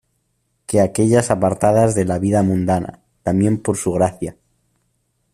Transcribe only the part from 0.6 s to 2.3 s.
que aquellas apartadas de la